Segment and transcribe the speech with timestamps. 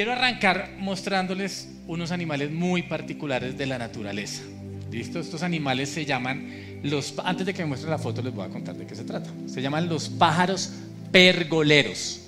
[0.00, 4.42] Quiero arrancar mostrándoles unos animales muy particulares de la naturaleza.
[4.90, 5.20] ¿Listo?
[5.20, 7.12] Estos animales se llaman los...
[7.22, 9.28] Antes de que me muestre la foto les voy a contar de qué se trata.
[9.44, 10.72] Se llaman los pájaros
[11.12, 12.22] pergoleros.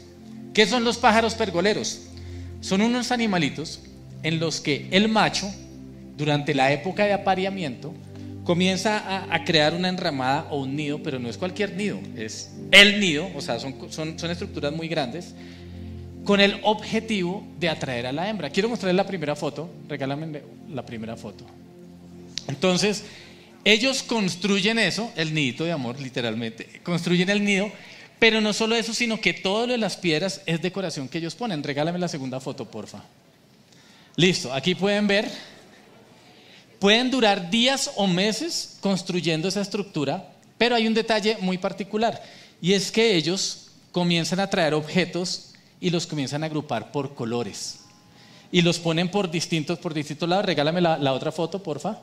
[0.52, 2.08] ¿Qué son los pájaros pergoleros?
[2.60, 3.80] Son unos animalitos
[4.22, 5.50] en los que el macho,
[6.18, 7.94] durante la época de apareamiento,
[8.44, 13.00] comienza a, crear una enramada o un nido, pero no es cualquier nido, es el
[13.00, 15.34] nido, o sea, son, son, son estructuras muy grandes,
[16.24, 18.50] con el objetivo de atraer a la hembra.
[18.50, 21.44] Quiero mostrarles la primera foto, regálame la primera foto.
[22.48, 23.04] Entonces,
[23.64, 27.70] ellos construyen eso, el nidito de amor, literalmente, construyen el nido,
[28.18, 31.34] pero no solo eso, sino que todo lo de las piedras es decoración que ellos
[31.34, 31.62] ponen.
[31.62, 33.02] Regálame la segunda foto, porfa.
[34.16, 35.30] Listo, aquí pueden ver
[36.82, 42.20] Pueden durar días o meses construyendo esa estructura, pero hay un detalle muy particular
[42.60, 45.51] y es que ellos comienzan a traer objetos
[45.82, 47.80] y los comienzan a agrupar por colores
[48.52, 50.46] y los ponen por distintos, por distintos lados.
[50.46, 51.98] Regálame la, otra foto, porfa.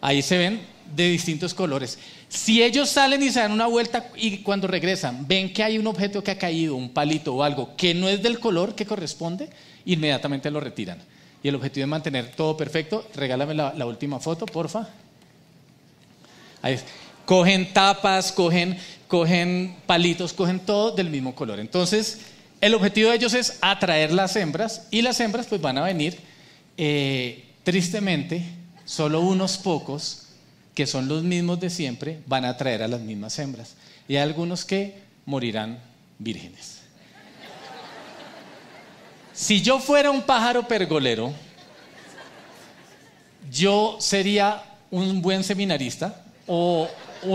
[0.00, 0.60] Ahí se ven
[0.96, 1.98] de distintos colores.
[2.28, 5.86] Si ellos salen y se dan una vuelta y cuando regresan ven que hay un
[5.86, 9.50] objeto que ha caído, un palito o algo que no es del color que corresponde,
[9.84, 10.98] inmediatamente lo retiran
[11.42, 13.06] y el objetivo es mantener todo perfecto.
[13.14, 14.88] Regálame la, última foto, porfa.
[16.62, 16.78] Ahí
[17.24, 18.76] Cogen tapas, cogen,
[19.06, 21.60] cogen palitos, cogen todo del mismo color.
[21.60, 22.20] Entonces,
[22.60, 26.18] el objetivo de ellos es atraer las hembras y las hembras pues van a venir,
[26.76, 28.42] eh, tristemente,
[28.84, 30.26] solo unos pocos,
[30.74, 33.74] que son los mismos de siempre, van a atraer a las mismas hembras.
[34.08, 35.78] Y hay algunos que morirán
[36.18, 36.80] vírgenes.
[39.32, 41.32] Si yo fuera un pájaro pergolero,
[43.50, 46.88] yo sería un buen seminarista o,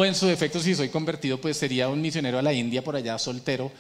[0.03, 3.17] en su defecto si soy convertido pues sería un misionero a la India por allá
[3.17, 3.71] soltero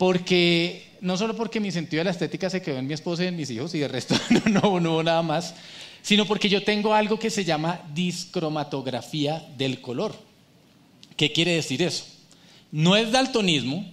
[0.00, 3.26] porque no solo porque mi sentido de la estética se quedó en mi esposa y
[3.26, 4.14] en mis hijos y de resto
[4.46, 5.54] no, no hubo nada más,
[6.00, 10.14] sino porque yo tengo algo que se llama discromatografía del color.
[11.18, 12.06] ¿Qué quiere decir eso?
[12.72, 13.84] No es daltonismo,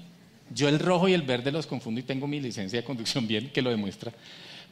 [0.49, 3.51] yo el rojo y el verde los confundo y tengo mi licencia de conducción bien
[3.51, 4.13] que lo demuestra.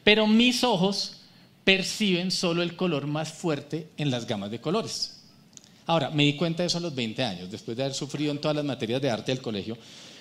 [0.04, 1.20] Pero mis ojos
[1.64, 5.20] perciben solo el color más fuerte en las gamas de colores.
[5.84, 8.40] Ahora, me di cuenta de eso a los 20 años, después de haber sufrido en
[8.40, 9.76] todas las materias de arte del colegio.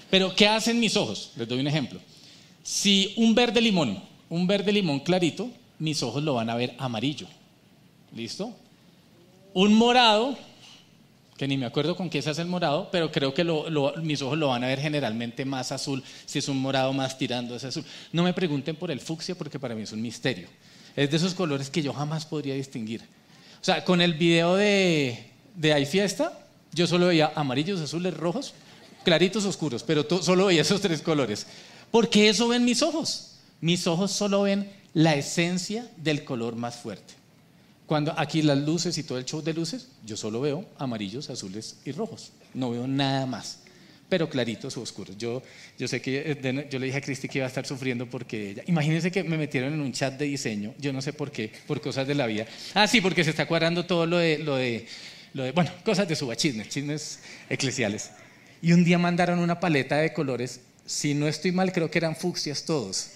[0.10, 1.32] Pero, ¿qué hacen mis ojos?
[1.36, 2.00] Les doy un ejemplo.
[2.64, 5.50] Si un verde limón, un verde limón clarito,
[5.80, 7.28] mis ojos lo van a ver amarillo.
[8.14, 8.54] ¿Listo?
[9.54, 10.38] Un morado,
[11.38, 13.44] que ni me acuerdo con qué se hace el morado, pero creo que
[14.02, 17.56] mis ojos lo van a ver generalmente más azul, si es un morado más tirando
[17.56, 17.84] ese azul.
[18.12, 20.48] No me pregunten por el fucsia porque para mí es un misterio.
[20.96, 23.02] Es de esos colores que yo jamás podría distinguir.
[23.62, 28.54] O sea, con el video de, de Fiesta, yo solo veía amarillos, azules, rojos,
[29.06, 31.48] claritos, oscuros, pero solo veía esos tres colores.
[31.92, 33.36] Porque eso ven mis ojos.
[33.62, 37.14] Mis ojos solo ven la esencia del color más fuerte.
[37.86, 41.78] Cuando aquí las luces y todo el show de luces, yo solo veo amarillos, azules
[41.86, 42.32] y rojos.
[42.54, 43.60] No veo nada más,
[44.10, 45.18] pero claritos o oscuros.
[45.18, 45.44] Yo,
[45.78, 48.52] yo sé que eh, yo le dije a Cristi que iba a estar sufriendo porque
[48.52, 48.64] ella.
[48.66, 51.80] Imagínense que me metieron en un chat de diseño, yo no sé por qué, por
[51.80, 52.48] cosas de la vida.
[52.74, 54.88] Ah, sí, porque se está cuadrando todo lo de, lo de,
[55.34, 58.10] lo de bueno, cosas de suba, chismes, chismes eclesiales.
[58.62, 62.16] Y un día mandaron una paleta de colores, si no estoy mal, creo que eran
[62.16, 63.12] fucsias todos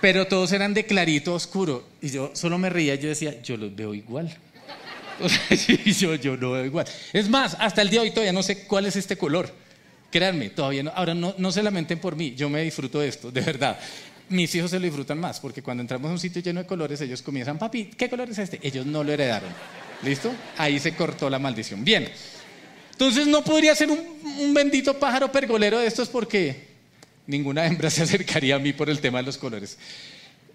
[0.00, 1.86] pero todos eran de clarito oscuro.
[2.00, 4.34] Y yo solo me reía, yo decía, yo los veo igual.
[5.22, 5.26] O
[5.84, 6.86] yo, yo lo veo igual.
[7.12, 9.52] Es más, hasta el día de hoy todavía no sé cuál es este color.
[10.10, 10.92] Créanme, todavía no.
[10.94, 13.78] Ahora no, no se lamenten por mí, yo me disfruto de esto, de verdad.
[14.30, 17.02] Mis hijos se lo disfrutan más, porque cuando entramos a un sitio lleno de colores,
[17.02, 18.60] ellos comienzan, papi, ¿qué color es este?
[18.62, 19.50] Ellos no lo heredaron.
[20.02, 20.32] ¿Listo?
[20.56, 21.84] Ahí se cortó la maldición.
[21.84, 22.08] Bien.
[23.00, 26.68] Entonces no podría ser un, bendito pájaro pergolero de estos porque
[27.26, 29.78] ninguna hembra se acercaría a mí por el tema de los colores.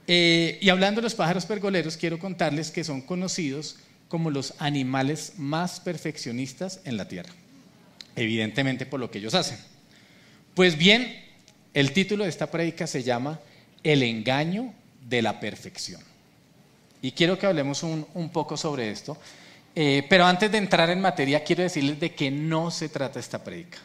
[0.05, 3.77] Eh, y hablando de los pájaros pergoleros, quiero contarles que son conocidos
[4.09, 7.33] como los animales más perfeccionistas en la Tierra,
[8.15, 9.57] evidentemente por lo que ellos hacen.
[10.53, 11.19] Pues bien,
[11.73, 13.39] el título de esta prédica se llama
[13.81, 14.71] El engaño
[15.09, 16.01] de la perfección.
[17.01, 19.17] Y quiero que hablemos un, poco sobre esto,
[19.75, 23.43] eh, pero antes de entrar en materia, quiero decirles de qué no se trata esta
[23.43, 23.79] prédica.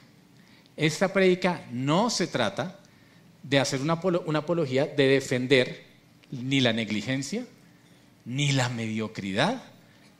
[0.76, 2.78] Esta prédica no se trata
[3.42, 5.84] de hacer una, apología de defender
[6.30, 7.44] ni la negligencia,
[8.24, 9.62] ni la mediocridad,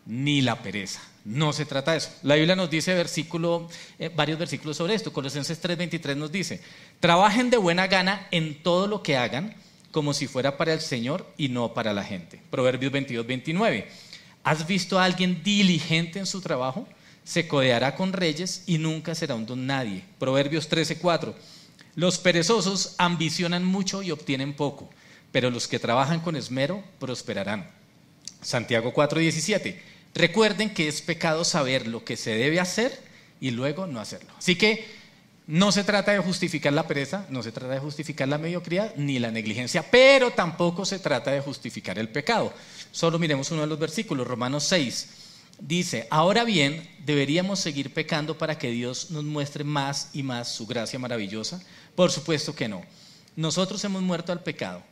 [0.07, 1.01] ni la pereza.
[1.25, 2.11] No se trata de eso.
[2.23, 5.13] La Biblia nos dice eh, varios versículos sobre esto.
[5.13, 6.61] Colosenses 3:23 nos dice,
[6.99, 9.55] trabajen de buena gana en todo lo que hagan,
[9.93, 12.41] como si fuera para el Señor y no para la gente.
[12.51, 13.87] Proverbios 22:29.
[14.51, 16.89] ¿Has visto a alguien diligente en su trabajo?
[17.23, 20.03] Se codeará con reyes y nunca será un don nadie.
[20.19, 21.37] Proverbios 13:4.
[21.95, 24.91] Los perezosos ambicionan mucho y obtienen poco,
[25.31, 27.71] pero los que trabajan con esmero prosperarán.
[28.43, 29.81] Santiago 4:17.
[30.17, 33.01] Recuerden que es pecado saber lo que se debe hacer
[33.41, 34.33] y luego no hacerlo.
[34.37, 34.85] Así que
[35.51, 39.19] no se trata de justificar la pereza, no se trata de justificar la mediocridad ni
[39.19, 42.53] la negligencia, pero tampoco se trata de justificar el pecado.
[42.93, 45.09] Solo miremos uno de los versículos, Romanos 6.
[45.59, 50.69] Dice, ahora bien, deberíamos seguir pecando para que Dios nos muestre más y más su
[50.69, 51.61] gracia maravillosa.
[51.97, 52.85] Por supuesto que no.
[53.35, 54.85] Nosotros hemos muerto al pecado.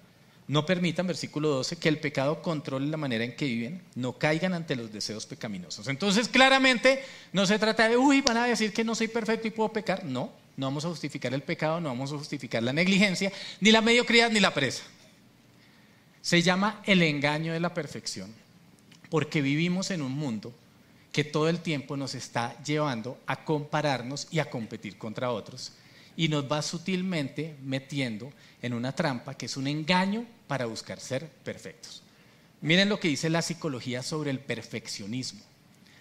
[0.48, 4.54] No permitan, versículo 12, que el pecado controle la manera en que viven, no caigan
[4.54, 5.86] ante los deseos pecaminosos.
[5.86, 9.52] Entonces, claramente, no se trata de, uy, van a decir que no soy perfecto y
[9.52, 10.04] puedo pecar.
[10.04, 13.80] No, no vamos a justificar el pecado, no vamos a justificar la negligencia, ni la
[13.80, 14.82] mediocridad, ni la presa.
[16.20, 18.34] Se llama el engaño de la perfección,
[19.08, 20.52] porque vivimos en un mundo
[21.12, 25.72] que todo el tiempo nos está llevando a compararnos y a competir contra otros
[26.16, 31.28] y nos va sutilmente metiendo en una trampa que es un engaño para buscar ser
[31.28, 32.02] perfectos.
[32.62, 35.40] Miren lo que dice la psicología sobre el perfeccionismo.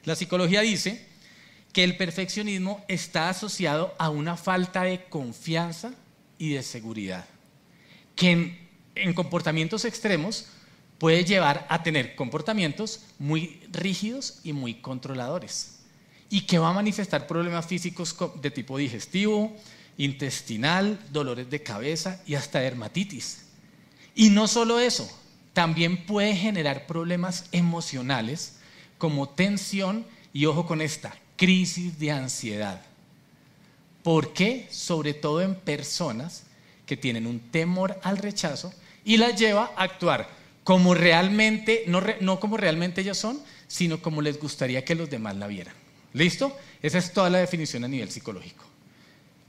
[0.03, 1.05] La psicología dice
[1.77, 5.93] que el perfeccionismo está asociado a una falta de confianza
[6.39, 7.27] y de seguridad,
[8.15, 10.47] que en en comportamientos extremos
[10.97, 15.77] puede llevar a tener comportamientos muy rígidos y muy controladores
[16.31, 19.55] y que va a manifestar problemas físicos de tipo digestivo,
[19.99, 23.43] intestinal, dolores de cabeza y hasta dermatitis.
[24.15, 25.07] Y no solo eso,
[25.53, 28.55] también puede generar problemas emocionales
[28.97, 32.81] como tensión y ojo con esta, crisis de ansiedad.
[34.03, 34.67] ¿Por qué?
[34.69, 36.43] Sobre todo en personas
[36.85, 38.73] que tienen un temor al rechazo
[39.05, 40.29] y las lleva a actuar
[40.67, 43.39] como realmente, no, como realmente ellos son,
[43.69, 45.73] sino como les gustaría que los demás la vieran.
[46.11, 46.57] ¿Listo?
[46.81, 48.65] Esa es toda la definición a nivel psicológico.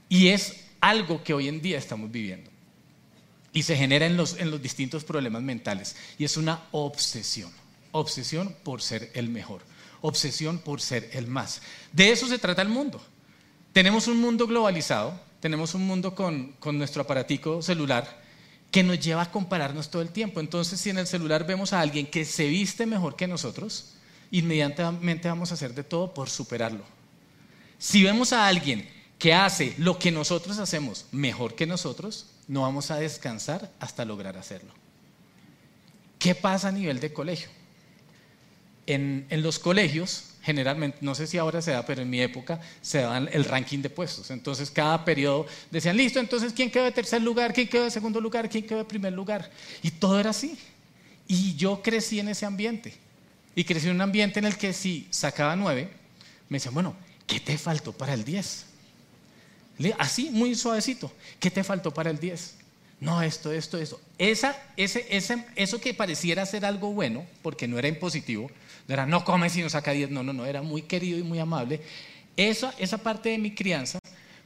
[0.07, 2.49] Y es algo que hoy en día estamos viviendo.
[3.51, 5.97] Y se genera en los, en los distintos problemas mentales.
[6.17, 7.51] Y es una obsesión.
[7.91, 9.61] Obsesión por ser el mejor.
[10.01, 11.61] Obsesión por ser el más.
[11.91, 13.01] De eso se trata el mundo.
[13.73, 15.19] Tenemos un mundo globalizado.
[15.39, 18.19] Tenemos un mundo con, con nuestro aparatico celular
[18.71, 20.39] que nos lleva a compararnos todo el tiempo.
[20.39, 23.93] Entonces, si en el celular vemos a alguien que se viste mejor que nosotros,
[24.31, 26.83] inmediatamente vamos a hacer de todo por superarlo.
[27.77, 28.87] Si vemos a alguien
[29.17, 34.37] que hace lo que nosotros hacemos mejor que nosotros, no vamos a descansar hasta lograr
[34.37, 34.73] hacerlo.
[36.17, 37.49] ¿Qué pasa a nivel de colegio?
[38.89, 42.59] En, en los colegios generalmente, no sé si ahora se da, pero en mi época
[42.81, 44.31] se daban el ranking de puestos.
[44.31, 47.53] Entonces cada periodo decían, listo, entonces ¿quién quedó de tercer lugar?
[47.53, 48.49] ¿Quién quedó de segundo lugar?
[48.49, 49.51] ¿Quién quedó de primer lugar?
[49.83, 50.57] Y todo era así.
[51.27, 52.95] Y yo crecí en ese ambiente.
[53.55, 55.91] Y crecí en un ambiente en el que si sacaba nueve,
[56.47, 56.95] me decían, bueno,
[57.27, 58.65] ¿qué te faltó para el diez?
[59.97, 61.11] Así, muy suavecito.
[61.39, 62.55] ¿Qué te faltó para el diez?
[62.99, 64.01] No, esto, esto, esto.
[64.17, 68.49] Esa, ese, ese, eso que pareciera ser algo bueno, porque no era impositivo,
[68.89, 71.23] no era no come si no saca 10, no, no, no, era muy querido y
[71.23, 71.79] muy amable.
[72.35, 73.99] Esa, esa parte de mi crianza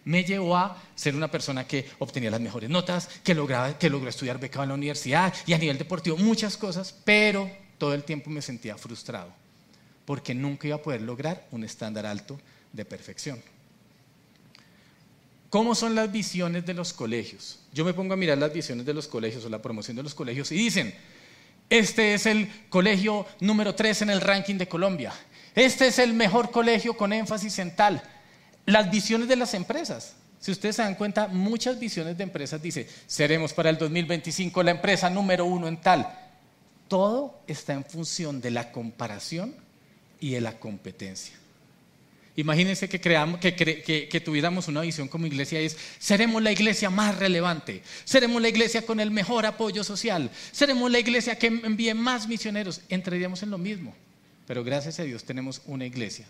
[0.04, 4.10] me llevó a ser una persona que obtenía las mejores notas, que, lograba, que logró
[4.10, 8.30] estudiar becado en la universidad y a nivel deportivo, muchas cosas, pero todo el tiempo
[8.30, 9.32] me sentía frustrado,
[10.04, 12.38] porque nunca iba a poder lograr un estándar alto
[12.74, 13.42] de perfección.
[15.50, 17.60] ¿Cómo son las visiones de los colegios?
[17.72, 20.14] Yo me pongo a mirar las visiones de los colegios o la promoción de los
[20.14, 20.94] colegios y dicen,
[21.74, 25.12] este es el colegio número 3 en el ranking de Colombia.
[25.56, 28.04] Este es el mejor colegio con énfasis en tal.
[28.68, 30.14] Las visiones de las empresas.
[30.40, 34.70] Si ustedes se dan cuenta, muchas visiones de empresas dicen, seremos para el 2025 la
[34.70, 36.08] empresa número uno en tal.
[36.88, 39.56] Todo está en función de la comparación
[40.20, 41.34] y de la competencia.
[42.36, 47.16] Imagínense que, creamos, que, tuviéramos una visión como iglesia y es, seremos la iglesia más
[47.18, 52.28] relevante, seremos la iglesia con el mejor apoyo social, seremos la iglesia que envíe más
[52.28, 53.96] misioneros, entraríamos en lo mismo.
[54.48, 56.26] Pero gracias a Dios tenemos una iglesia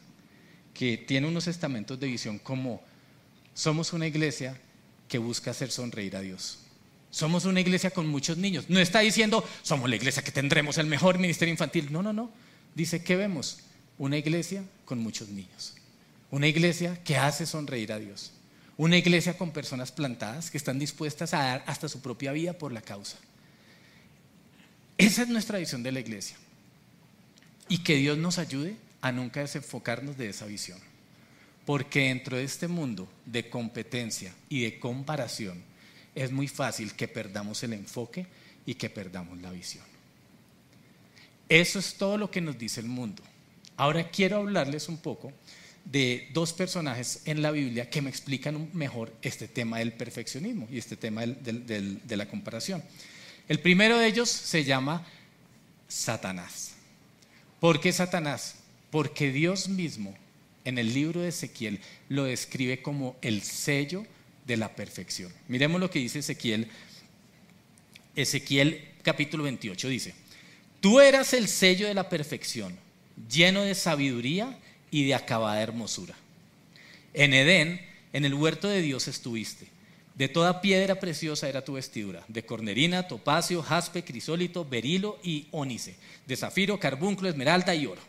[0.74, 2.82] que tiene unos estamentos de visión como
[3.54, 4.60] somos una iglesia
[5.08, 6.60] que busca hacer sonreír a Dios.
[7.12, 8.66] Somos una iglesia con muchos niños.
[8.70, 11.92] No está diciendo, somos la iglesia que tendremos el mejor ministerio infantil.
[11.92, 12.32] No, no, no.
[12.74, 13.60] Dice, ¿qué vemos?
[14.00, 15.76] Una iglesia con muchos niños.
[16.34, 18.32] Una iglesia que hace sonreír a Dios.
[18.76, 22.72] Una iglesia con personas plantadas que están dispuestas a dar hasta su propia vida por
[22.72, 23.20] la causa.
[24.98, 26.36] Esa es nuestra visión de la iglesia.
[27.70, 30.80] Y que Dios nos ayude a nunca desenfocarnos de esa visión.
[31.68, 35.64] Porque dentro de este mundo de competencia y de comparación
[36.16, 38.26] es muy fácil que perdamos el enfoque
[38.66, 39.86] y que perdamos la visión.
[41.48, 43.22] Eso es todo lo que nos dice el mundo.
[43.78, 45.32] Ahora quiero hablarles un poco
[45.86, 50.78] de dos personajes en la Biblia que me explican mejor este tema del perfeccionismo y
[50.78, 52.84] este tema de la comparación.
[53.48, 55.06] El primero de ellos se llama
[55.88, 56.74] Satanás.
[57.60, 58.56] ¿Por qué Satanás?
[58.90, 60.16] Porque Dios mismo
[60.66, 64.06] en el libro de Ezequiel lo describe como el sello
[64.46, 65.32] de la perfección.
[65.48, 66.70] Miremos lo que dice Ezequiel.
[68.16, 70.14] Ezequiel capítulo 28 dice,
[70.80, 72.78] tú eras el sello de la perfección,
[73.30, 74.58] lleno de sabiduría
[74.94, 76.14] y de acabada hermosura.
[77.16, 77.82] En Edén,
[78.14, 79.66] en el huerto de Dios estuviste.
[80.14, 85.96] De toda piedra preciosa era tu vestidura, de cornerina, topacio, jaspe, crisólito, berilo y ónice,
[86.28, 88.02] de zafiro, carbunclo, esmeralda y oro.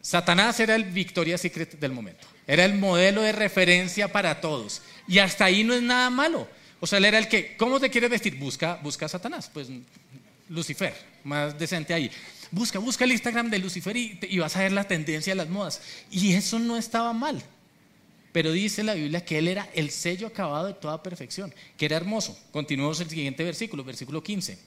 [0.00, 4.80] Satanás era el Victoria Secret del momento, era el modelo de referencia para todos.
[5.08, 6.46] Y hasta ahí no es nada malo.
[6.78, 8.38] O sea, él era el que, ¿cómo te quieres vestir?
[8.38, 9.50] Busca, busca a Satanás.
[9.52, 9.68] Pues
[10.48, 12.10] Lucifer, más decente ahí.
[12.50, 15.80] Busca, busca el Instagram de Lucifer y, vas a ver la tendencia de las modas.
[16.10, 17.42] Y eso no estaba mal.
[18.32, 21.96] Pero dice la Biblia que él era el sello acabado de toda perfección, que era
[21.96, 22.36] hermoso.
[22.50, 24.58] Continuamos el siguiente versículo, versículo 15.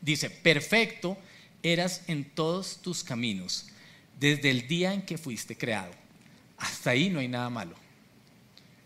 [0.00, 1.18] Dice, perfecto
[1.62, 3.66] eras en todos tus caminos,
[4.18, 5.92] desde el día en que fuiste creado.
[6.56, 7.74] Hasta ahí no hay nada malo.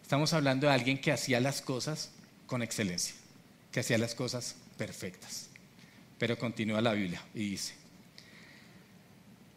[0.03, 2.11] Estamos hablando de alguien que hacía las cosas
[2.47, 3.15] con excelencia,
[3.73, 5.49] que hacía las cosas perfectas.
[6.19, 7.75] Pero continúa la Biblia y dice,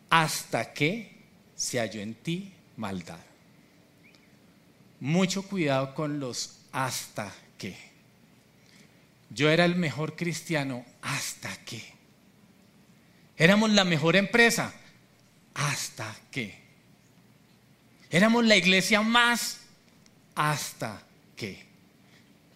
[0.10, 1.16] hasta que
[1.56, 3.20] se halló en ti maldad.
[5.00, 7.76] Mucho cuidado con los hasta que.
[9.30, 11.84] Yo era el mejor cristiano hasta que.
[13.38, 14.74] Éramos la mejor empresa
[15.54, 16.60] hasta que.
[18.10, 19.62] Éramos la iglesia más
[20.36, 21.04] hasta
[21.36, 21.66] que.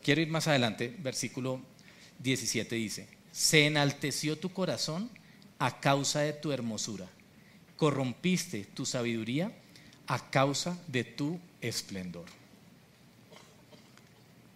[0.02, 1.62] Quiero ir más adelante, versículo
[2.20, 5.10] 17 dice, se enalteció tu corazón
[5.60, 7.08] a causa de tu hermosura,
[7.82, 9.52] corrompiste tu sabiduría
[10.06, 12.26] a causa de tu esplendor.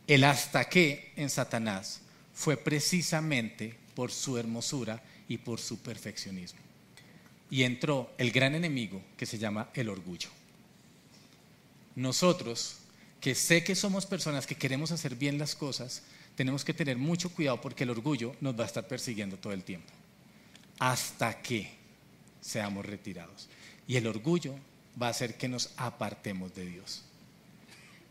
[0.06, 2.02] El hasta que en Satanás
[2.36, 6.60] fue precisamente por su hermosura y por su perfeccionismo.
[7.50, 10.30] Y entró el gran enemigo que se llama el orgullo.
[11.96, 12.76] Nosotros,
[13.22, 16.04] que sé que somos personas que queremos hacer bien las cosas,
[16.36, 19.64] tenemos que tener mucho cuidado porque el orgullo nos va a estar persiguiendo todo el
[19.64, 19.92] tiempo.
[20.78, 21.85] Hasta que
[22.46, 23.50] seamos retirados.
[23.88, 24.56] Y el orgullo
[25.02, 27.02] va a hacer que nos apartemos de Dios.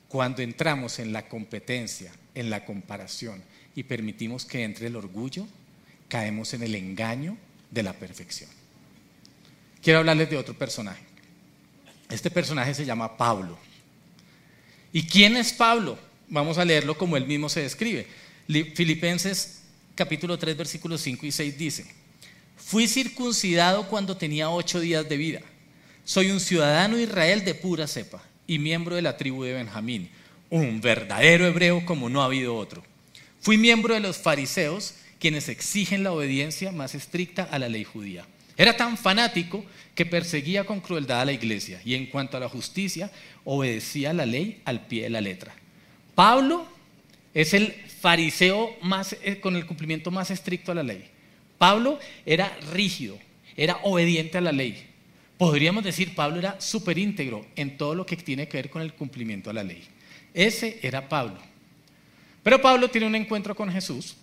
[0.08, 3.42] Cuando entramos en la competencia, en la comparación
[3.74, 5.46] y permitimos que entre el orgullo,
[6.08, 7.36] caemos en el engaño
[7.70, 8.50] de la perfección.
[9.82, 11.02] Quiero hablarles de otro personaje.
[12.10, 13.58] Este personaje se llama Pablo.
[14.92, 15.98] ¿Y quién es Pablo?
[16.28, 18.06] Vamos a leerlo como él mismo se describe.
[18.46, 19.62] Filipenses
[19.94, 22.03] capítulo 3 versículos 5 y 6 dice,
[22.56, 25.40] fui circuncidado cuando tenía ocho días de vida
[26.04, 30.11] soy un ciudadano Israel de pura cepa y miembro de la tribu de Benjamín,
[30.50, 32.84] un verdadero hebreo como no ha habido otro.
[33.40, 38.26] Fui miembro de los fariseos, quienes exigen la obediencia más estricta a la ley judía.
[38.58, 42.50] Era tan fanático que perseguía con crueldad a la iglesia y en cuanto a la
[42.50, 43.11] justicia,
[43.44, 45.54] obedecía la ley al pie de la letra.
[46.14, 46.66] Pablo
[47.32, 51.13] es el fariseo más, eh, con el cumplimiento más estricto a la ley.
[51.58, 53.18] Pablo era rígido,
[53.56, 54.87] era obediente a la ley.
[55.38, 58.94] Podríamos decir, Pablo era súper íntegro en todo lo que tiene que ver con el
[58.94, 59.84] cumplimiento a la ley.
[60.32, 61.38] Ese era Pablo.
[62.42, 64.16] Pero Pablo tiene un encuentro con Jesús.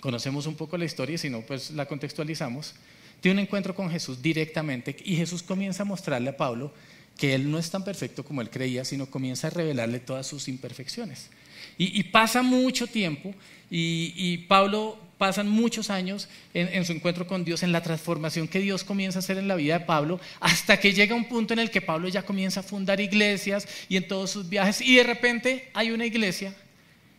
[0.00, 2.74] Conocemos un poco la historia, si no, pues la contextualizamos.
[3.20, 6.72] Tiene un encuentro con Jesús directamente y Jesús comienza a mostrarle a Pablo
[7.16, 10.48] que él no es tan perfecto como él creía, sino comienza a revelarle todas sus
[10.48, 11.30] imperfecciones.
[11.78, 13.34] Y, pasa mucho tiempo
[13.70, 18.84] y Pablo pasan muchos años en, su encuentro con Dios, en la transformación que Dios
[18.84, 21.70] comienza a hacer en la vida de Pablo, hasta que llega un punto en el
[21.70, 25.70] que Pablo ya comienza a fundar iglesias y en todos sus viajes, y de repente
[25.74, 26.54] hay una iglesia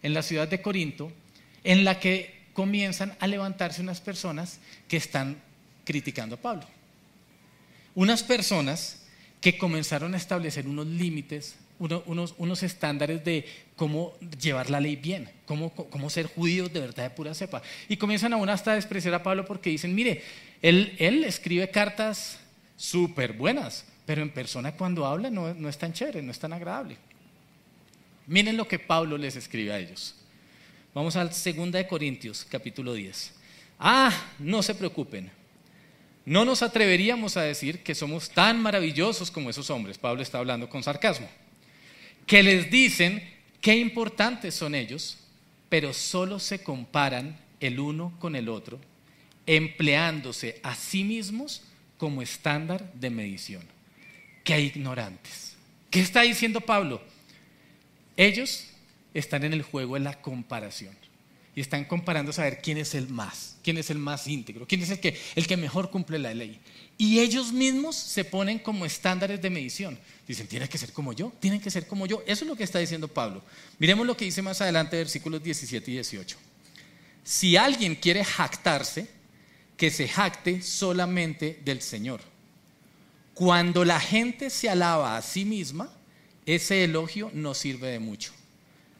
[0.03, 1.11] en la ciudad de Corinto
[1.63, 5.37] en la que comienzan a levantarse unas personas que están
[5.83, 6.65] criticando a Pablo.
[7.95, 9.04] Unas personas
[9.41, 15.73] que comenzaron a establecer unos límites unos, estándares de cómo llevar la ley bien, cómo,
[15.73, 17.61] cómo, ser judíos de verdad de pura cepa.
[17.89, 20.23] Y comienzan aún hasta a despreciar a Pablo porque dicen, mire,
[20.61, 22.39] él, él escribe cartas
[22.77, 26.53] súper buenas, pero en persona cuando habla no, no es tan chévere, no es tan
[26.53, 26.97] agradable.
[28.27, 30.15] Miren lo que Pablo les escribe a ellos.
[30.93, 33.33] Vamos al 2 de Corintios, capítulo 10.
[33.79, 35.29] Ah, no se preocupen.
[36.25, 39.97] No nos atreveríamos a decir que somos tan maravillosos como esos hombres.
[39.97, 41.29] Pablo está hablando con sarcasmo
[42.25, 43.23] que les dicen
[43.61, 45.17] qué importantes son ellos,
[45.69, 48.79] pero solo se comparan el uno con el otro,
[49.45, 51.63] empleándose a sí mismos
[51.97, 53.63] como estándar de medición.
[54.43, 55.55] que ignorantes.
[55.89, 57.01] ¿Qué está diciendo Pablo?
[58.15, 58.67] Ellos
[59.11, 60.95] están en el juego de la comparación
[61.55, 64.81] y están comparando a saber quién es el más, quién es el más íntegro, quién
[64.81, 66.59] es el que, el que mejor cumple la ley.
[66.97, 69.97] Y ellos mismos se ponen como estándares de medición.
[70.27, 72.23] Dicen, tiene que ser como yo, tienen que ser como yo.
[72.27, 73.41] Eso es lo que está diciendo Pablo.
[73.79, 76.37] Miremos lo que dice más adelante, versículos 17 y 18.
[77.23, 79.07] Si alguien quiere jactarse,
[79.77, 82.21] que se jacte solamente del Señor.
[83.33, 85.91] Cuando la gente se alaba a sí misma,
[86.45, 88.31] ese elogio no sirve de mucho.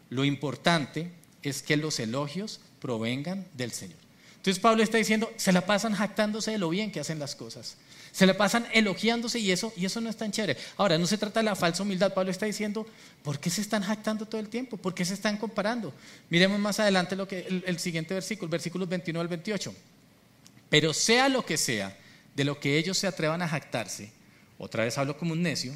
[0.10, 1.12] Lo importante
[1.50, 3.98] es que los elogios provengan del Señor.
[4.38, 7.78] Entonces Pablo está diciendo, se la pasan jactándose de lo bien que hacen las cosas.
[8.12, 10.58] Se la pasan elogiándose y eso, y eso no es tan chévere.
[10.78, 12.14] Ahora, no se trata de la falsa humildad.
[12.14, 12.88] Pablo está diciendo,
[13.24, 14.78] ¿por qué se están jactando todo el tiempo?
[14.78, 15.94] ¿Por qué se están comparando?
[16.30, 19.74] Miremos más adelante lo que, el, el siguiente versículo, versículos 21 al 28.
[20.70, 21.98] Pero sea lo que sea,
[22.36, 24.12] de lo que ellos se atrevan a jactarse,
[24.58, 25.76] otra vez hablo como un necio,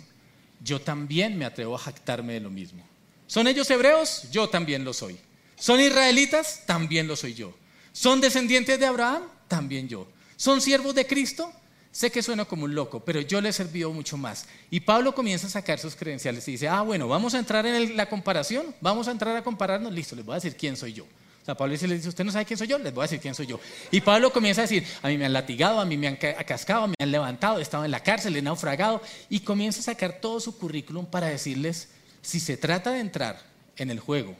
[0.63, 2.83] yo también me atrevo a jactarme de lo mismo.
[3.27, 4.29] ¿Son ellos hebreos?
[4.31, 5.17] Yo también lo soy.
[5.60, 6.63] ¿Son israelitas?
[6.66, 7.54] También lo soy yo.
[7.92, 9.24] ¿Son descendientes de Abraham?
[9.48, 10.08] También yo.
[10.38, 11.51] ¿Son siervos de Cristo?
[11.92, 14.46] Sé que suena como un loco, pero yo le he servido mucho más.
[14.72, 17.98] Y Pablo comienza a sacar sus credenciales y dice, ah, bueno, vamos a entrar en
[17.98, 21.04] la comparación, vamos a entrar a compararnos, listo, les voy a decir quién soy yo.
[21.04, 22.78] O sea, Pablo le dice, ¿usted no sabe quién soy yo?
[22.78, 23.60] Les voy a decir quién soy yo.
[23.92, 26.88] Y Pablo comienza a decir, a mí me han latigado, a mí me han cascado,
[26.88, 29.01] me han levantado, he estado en la cárcel, he naufragado.
[29.30, 31.89] Y comienza a sacar todo su currículum para decirles,
[32.22, 33.42] si se trata de entrar
[33.75, 34.38] en el juego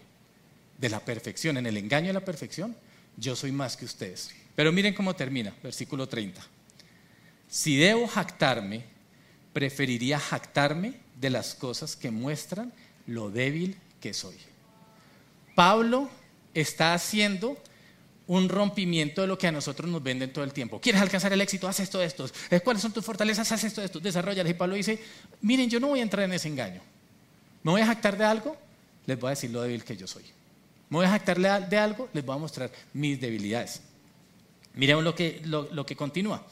[0.80, 2.76] de la perfección, en el engaño de la perfección,
[3.18, 4.32] yo soy más que ustedes.
[4.56, 6.42] Pero miren cómo termina, versículo 30.
[7.50, 8.86] Si debo jactarme,
[9.54, 12.72] preferiría jactarme de las cosas que muestran
[13.08, 14.36] lo débil que soy.
[15.56, 16.10] Pablo
[16.54, 17.58] está haciendo
[18.28, 20.80] un rompimiento de lo que a nosotros nos venden todo el tiempo.
[20.80, 21.68] ¿Quieres alcanzar el éxito?
[21.68, 22.30] Haz esto, esto.
[22.64, 23.52] ¿Cuáles son tus fortalezas?
[23.52, 24.00] Haz esto, esto.
[24.00, 24.48] Desarrolla.
[24.48, 25.00] Y Pablo dice,
[25.42, 26.82] miren, yo no voy a entrar en ese engaño.
[27.64, 28.56] ¿Me voy a jactar de algo?
[29.08, 30.24] Les voy a decir lo débil que yo soy.
[30.90, 32.10] ¿Me voy a jactar de algo?
[32.14, 33.82] Les voy a mostrar mis debilidades.
[34.74, 36.46] Miremos lo que, lo, que continúa.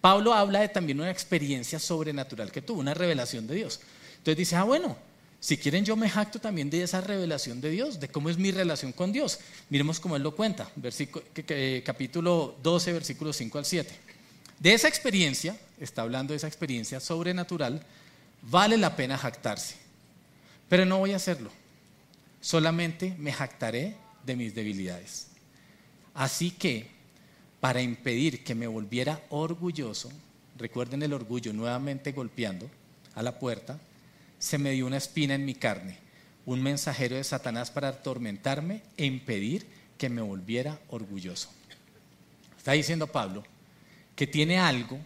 [0.00, 3.80] Pablo habla de también una experiencia sobrenatural que tuvo, una revelación de Dios.
[4.18, 4.96] Entonces dice, ah, bueno,
[5.38, 8.50] si quieren, yo me jacto también de esa revelación de Dios, de cómo es mi
[8.50, 9.38] relación con Dios.
[9.70, 10.70] Miremos cómo Él lo cuenta,
[11.84, 13.94] capítulo 12, versículos 5 al 7.
[14.58, 17.84] De esa experiencia, está hablando de esa experiencia sobrenatural,
[18.42, 19.76] vale la pena jactarse.
[20.68, 21.50] Pero no voy a hacerlo.
[22.44, 25.28] Solamente me jactaré de mis debilidades.
[26.12, 26.90] Así que,
[27.58, 30.12] para impedir que me volviera orgulloso,
[30.58, 32.70] recuerden el orgullo nuevamente golpeando
[33.14, 33.80] a la puerta,
[34.38, 35.96] se me dio una espina en mi carne,
[36.44, 41.48] un mensajero de Satanás para atormentarme e impedir que me volviera orgulloso.
[42.58, 43.42] Está diciendo Pablo
[44.16, 45.00] que tiene algo,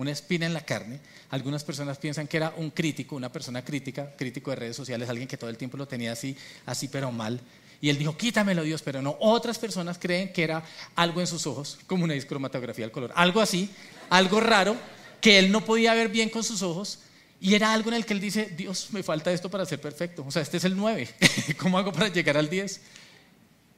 [0.00, 1.00] una espina en la carne.
[1.30, 5.28] Algunas personas piensan que era un crítico, una persona crítica, crítico de redes sociales, alguien
[5.28, 6.36] que todo el tiempo lo tenía así,
[6.66, 7.40] así pero mal.
[7.80, 9.16] Y él dijo, quítamelo Dios, pero no.
[9.20, 10.62] Otras personas creen que era
[10.96, 13.70] algo en sus ojos, como una discromatografía del color, algo así,
[14.08, 14.76] algo raro,
[15.20, 17.00] que él no podía ver bien con sus ojos
[17.40, 20.24] y era algo en el que él dice, Dios, me falta esto para ser perfecto.
[20.26, 21.08] O sea, este es el 9.
[21.58, 22.80] ¿Cómo hago para llegar al 10?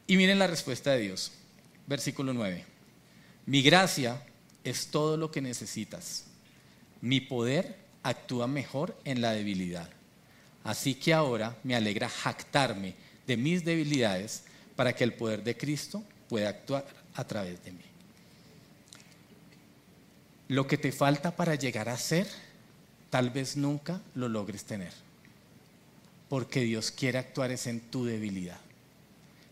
[0.08, 1.32] Y miren la respuesta de Dios.
[1.86, 2.64] Versículo 9.
[3.46, 4.20] Mi gracia
[4.64, 6.24] es todo lo que necesitas.
[7.00, 9.88] Mi poder actúa mejor en la debilidad.
[10.64, 12.94] Así que ahora me alegra jactarme
[13.26, 14.44] de mis debilidades
[14.76, 17.84] para que el poder de Cristo pueda actuar a través de mí.
[20.48, 22.28] Lo que te falta para llegar a ser
[23.10, 24.92] tal vez nunca lo logres tener.
[26.28, 28.60] Porque Dios quiere actuar es en tu debilidad.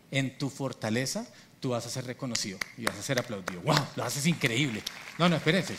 [0.09, 1.27] En tu fortaleza
[1.61, 3.61] tú vas a ser reconocido y vas a ser aplaudido.
[3.61, 3.77] ¡Wow!
[3.95, 4.83] Lo haces increíble.
[5.17, 5.75] No, no, espérense.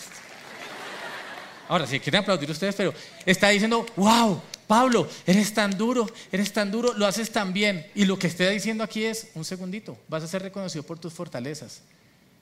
[1.68, 2.94] Ahora, si quieren aplaudir ustedes, pero
[3.26, 7.86] está diciendo, wow, Pablo, eres tan duro, eres tan duro, lo haces tan bien.
[7.94, 11.12] Y lo que está diciendo aquí es, un segundito, vas a ser reconocido por tus
[11.12, 11.82] fortalezas.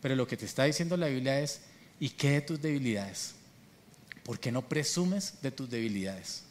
[0.03, 1.63] Pero lo que te está diciendo la Biblia es,
[1.99, 3.35] ¿y qué de tus debilidades?
[4.23, 6.43] Porque no presumes de tus debilidades.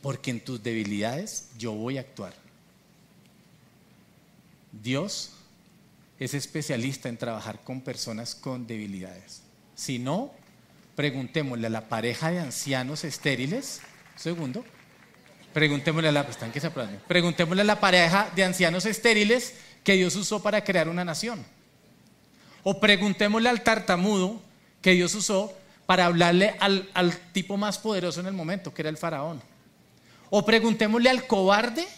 [0.00, 2.34] Porque en tus debilidades yo voy a actuar.
[4.72, 5.32] Dios
[6.20, 9.42] es especialista en trabajar con personas con debilidades.
[9.74, 10.30] Si no,
[10.94, 13.80] preguntémosle a la pareja de ancianos estériles,
[14.16, 14.62] segundo,
[15.54, 16.26] preguntémosle a la,
[17.08, 21.44] preguntémosle a la pareja de ancianos estériles que Dios usó para crear una nación.
[22.62, 24.42] O preguntémosle al tartamudo
[24.82, 25.56] que Dios usó
[25.86, 29.42] para hablarle al, tipo más poderoso en el momento, que era el faraón.
[30.28, 31.88] O preguntémosle al cobarde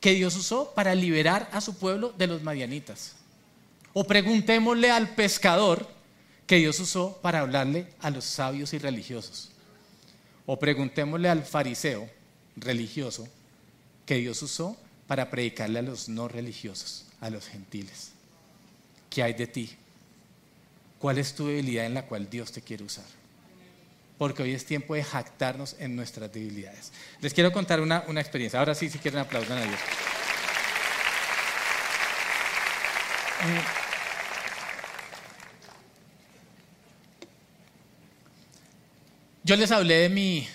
[0.00, 3.17] que Dios usó para liberar a su pueblo de los madianitas.
[3.98, 5.84] O preguntémosle al pescador
[6.46, 9.50] que Dios usó para hablarle a los sabios y religiosos.
[10.46, 12.08] O preguntémosle al fariseo
[12.54, 13.26] religioso
[14.06, 14.76] que Dios usó
[15.08, 18.12] para predicarle a los no religiosos, a los gentiles.
[19.10, 19.70] ¿Qué hay de ti?
[21.00, 23.06] ¿Cuál es tu debilidad en la cual Dios te quiere usar?
[24.16, 26.92] Porque hoy es tiempo de jactarnos en nuestras debilidades.
[27.20, 28.60] Les quiero contar una, experiencia.
[28.60, 29.80] Ahora sí, si quieren aplaudan a Dios.
[39.48, 40.46] Yo les hablé de mi,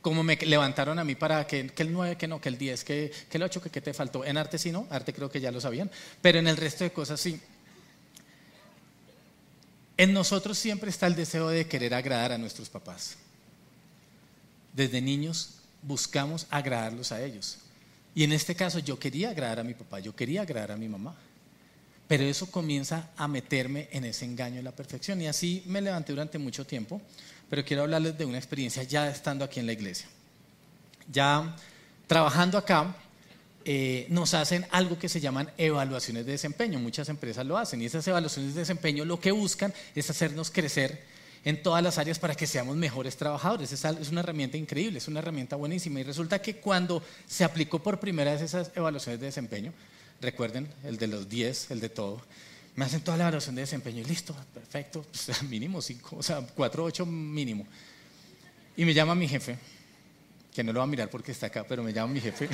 [0.00, 3.12] como me levantaron a mí para que, el 9, que no, que el 10, que,
[3.32, 4.24] el 8, que, que te faltó.
[4.24, 6.92] En arte sí no, arte creo que ya lo sabían, pero en el resto de
[6.92, 7.40] cosas sí.
[9.96, 13.16] En nosotros siempre está el deseo de querer agradar a nuestros papás.
[14.72, 17.58] Desde niños buscamos agradarlos a ellos.
[18.14, 20.88] Y en este caso yo quería agradar a mi papá, yo quería agradar a mi
[20.88, 21.16] mamá.
[22.06, 25.20] Pero eso comienza a meterme en ese engaño de la perfección.
[25.20, 27.00] Y así me levanté durante mucho tiempo
[27.52, 30.06] pero quiero hablarles de una experiencia ya estando aquí en la iglesia.
[31.12, 31.54] Ya
[32.06, 32.96] trabajando acá,
[33.66, 36.78] eh, nos hacen algo que se llaman evaluaciones de desempeño.
[36.78, 41.02] Muchas empresas lo hacen y esas evaluaciones de desempeño lo que buscan es hacernos crecer
[41.44, 43.70] en todas las áreas para que seamos mejores trabajadores.
[43.70, 46.00] Es, una herramienta increíble, es una herramienta buenísima.
[46.00, 49.74] Y resulta que cuando se aplicó por primera vez esas evaluaciones de desempeño,
[50.22, 52.22] recuerden, el de los 10, el de todo,
[52.74, 56.40] me hacen toda la evaluación de desempeño y listo, perfecto, pues, mínimo cinco, o sea,
[56.54, 57.66] cuatro, ocho mínimo.
[58.76, 59.58] Y me llama mi jefe,
[60.54, 62.48] que no lo va a mirar porque está acá, pero me llama mi jefe.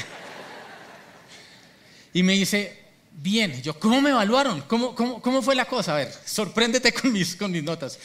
[2.12, 2.76] y me dice,
[3.12, 4.62] bien, yo, ¿cómo me evaluaron?
[4.62, 5.92] ¿Cómo, cómo, cómo fue la cosa?
[5.92, 7.98] A ver, sorpréndete con mis, con mis notas.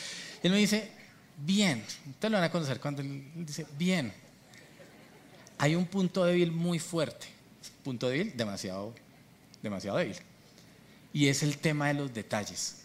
[0.44, 0.92] Él me dice,
[1.38, 4.14] bien, ustedes lo van a conocer cuando él dice, bien,
[5.58, 7.26] hay un punto débil muy fuerte.
[7.84, 8.94] Punto débil, demasiado,
[9.64, 10.18] demasiado débil
[11.14, 12.78] y es el tema de los detalles.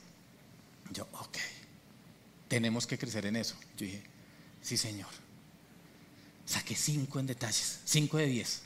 [0.93, 1.39] Yo, ok,
[2.47, 3.57] tenemos que crecer en eso.
[3.77, 4.03] Yo dije,
[4.61, 5.09] sí, señor.
[6.45, 8.63] Saqué cinco en detalles, cinco de diez.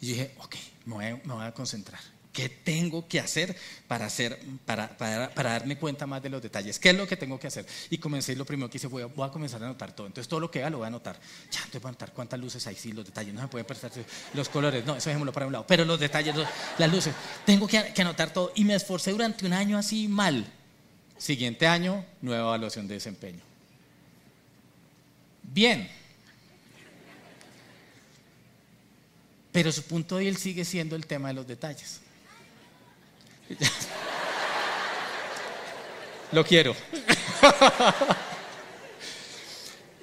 [0.00, 2.00] Y yo dije, ok, me voy a concentrar.
[2.36, 3.56] ¿Qué tengo que hacer
[3.88, 6.78] para, hacer para, para, darme cuenta más de los detalles?
[6.78, 7.64] ¿Qué es lo que tengo que hacer?
[7.88, 10.06] Y comencé, lo primero que hice fue, voy a comenzar a anotar todo.
[10.06, 11.18] Entonces, todo lo que haga lo voy a anotar.
[11.50, 13.32] Ya, entonces voy a anotar cuántas luces hay, sí, los detalles.
[13.32, 13.90] No se puede prestar
[14.34, 15.66] los colores, no, eso dejémoslo para un lado.
[15.66, 16.34] Pero los detalles,
[16.76, 17.14] las luces,
[17.46, 18.52] tengo que, que anotar todo.
[18.54, 20.46] Y me esforcé durante un año así mal.
[21.16, 23.40] Siguiente año, nueva evaluación de desempeño.
[25.42, 25.88] Bien.
[29.52, 32.02] Pero su punto él sigue siendo el tema de los detalles.
[36.32, 36.74] Lo quiero.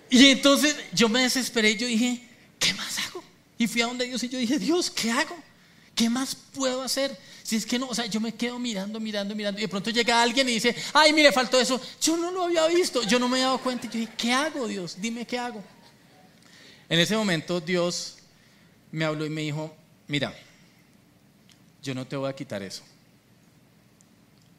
[0.10, 2.21] y entonces yo me desesperé y yo dije,
[2.60, 3.23] ¿qué más hago?
[3.58, 5.38] Y fui a donde Dios y yo dije, Dios, ¿qué hago?
[5.95, 7.17] ¿Qué más puedo hacer?
[7.43, 9.89] Si es que no, o sea, yo me quedo mirando, mirando, mirando, y de pronto
[9.89, 11.79] llega alguien y dice, ay, mire, faltó eso.
[12.01, 13.88] Yo no lo había visto, yo no me he dado cuenta.
[13.88, 14.95] Y yo dije, ¿qué hago, Dios?
[14.99, 15.63] Dime qué hago.
[16.89, 18.17] En ese momento Dios
[18.91, 19.75] me habló y me dijo,
[20.08, 20.34] mira,
[21.82, 22.84] yo no te voy a quitar eso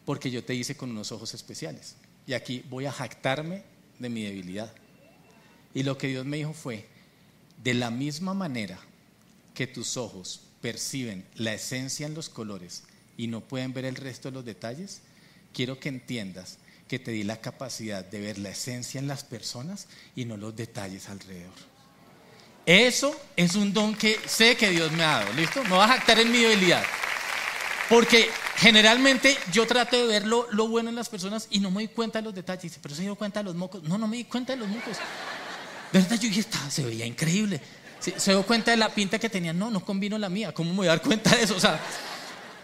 [0.05, 1.97] porque yo te hice con unos ojos especiales.
[2.27, 3.63] Y aquí voy a jactarme
[3.99, 4.73] de mi debilidad.
[5.75, 6.87] Y lo que Dios me dijo fue,
[7.63, 8.79] de la misma manera
[9.55, 12.85] que tus ojos perciben la esencia en los colores
[13.17, 15.03] y no pueden ver el resto de los detalles,
[15.53, 19.87] quiero que entiendas que te di la capacidad de ver la esencia en las personas
[20.15, 21.55] y no los detalles alrededor.
[22.67, 25.63] Eso es un don que sé que Dios me ha dado, ¿listo?
[25.65, 26.85] Me voy a jactar en mi debilidad.
[27.89, 31.89] Porque generalmente yo trato de ver lo, bueno en las personas y no me doy
[31.89, 32.79] cuenta de los detalles.
[32.81, 33.83] Pero se dio cuenta de los mocos.
[33.83, 34.97] No, no me di cuenta de los mocos.
[35.93, 37.61] De verdad yo dije, se veía increíble.
[38.01, 39.53] Se, dio cuenta de la pinta que tenía.
[39.53, 40.53] No, no combino la mía.
[40.53, 41.57] ¿Cómo me voy a dar cuenta de eso?
[41.57, 41.79] O sea,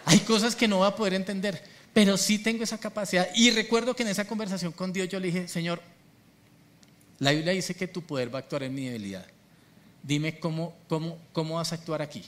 [0.05, 1.63] hay cosas que no voy a poder entender.
[1.93, 3.27] Pero sí tengo esa capacidad.
[3.35, 5.81] Y recuerdo que en esa conversación con Dios yo le dije, Señor,
[7.19, 9.25] la Biblia dice que tu poder va a actuar en mi debilidad.
[10.01, 12.23] Dime cómo, cómo, cómo vas a actuar aquí.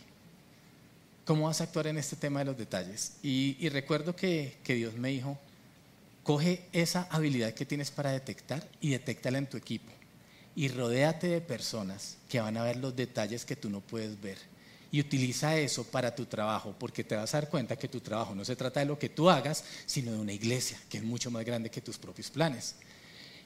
[1.25, 3.13] ¿Cómo vas a actuar en este tema de los detalles?
[3.23, 5.37] Y, recuerdo que, Dios me dijo,
[6.21, 9.89] coge esa habilidad que tienes para detectar y detéctala en tu equipo.
[10.53, 14.37] Y rodéate de personas que van a ver los detalles que tú no puedes ver.
[14.91, 18.35] Y utiliza eso para tu trabajo, porque te vas a dar cuenta que tu trabajo
[18.35, 21.31] no se trata de lo que tú hagas, sino de una iglesia, que es mucho
[21.31, 22.75] más grande que tus propios planes.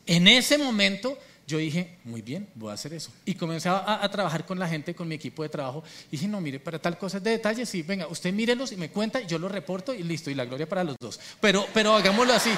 [0.08, 1.17] En ese momento
[1.48, 3.10] yo dije, muy bien, voy a hacer eso.
[3.24, 5.82] Y comencé a, trabajar con la gente, con mi equipo de trabajo.
[6.12, 9.22] Dije, no, mire, para tal cosa de detalles, sí, venga, usted mírelos y me cuenta,
[9.22, 11.17] yo los reporto y listo, y la gloria para los dos.
[11.39, 12.52] Pero, pero hagámoslo así.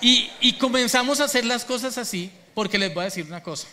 [0.00, 3.68] Y, y comenzamos a hacer las cosas así, porque les voy a decir una cosa.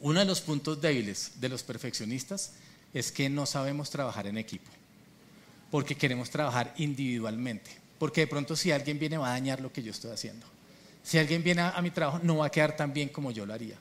[0.00, 2.52] Uno de los puntos débiles de los perfeccionistas
[2.94, 4.70] es que no sabemos trabajar en equipo,
[5.72, 9.82] porque queremos trabajar individualmente, porque de pronto si alguien viene va a dañar lo que
[9.82, 10.46] yo estoy haciendo.
[11.02, 13.54] Si alguien viene a, mi trabajo, no va a quedar tan bien como yo lo
[13.54, 13.76] haría.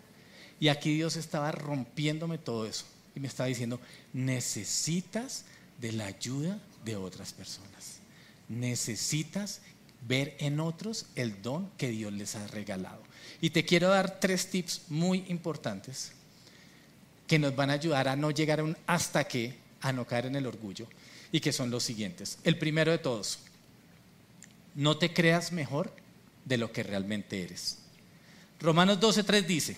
[0.59, 2.85] Y aquí Dios estaba rompiéndome todo eso.
[3.15, 3.79] Y me estaba diciendo,
[4.13, 5.45] necesitas
[5.79, 7.99] de la ayuda de otras personas.
[8.47, 9.61] Necesitas
[10.07, 13.01] ver en otros el don que Dios les ha regalado.
[13.41, 16.13] Y te quiero dar tres tips muy importantes
[17.27, 20.47] que nos van a ayudar a no llegar hasta que, a no caer en el
[20.47, 20.87] orgullo,
[21.31, 22.39] y que son los siguientes.
[22.43, 23.39] El primero de todos,
[24.73, 25.93] no te creas mejor
[26.45, 27.77] de lo que realmente eres.
[28.59, 29.77] Romanos 12.3 dice,